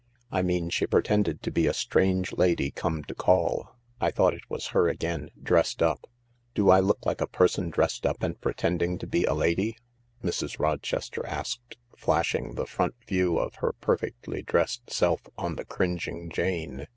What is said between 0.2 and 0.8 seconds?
"I mean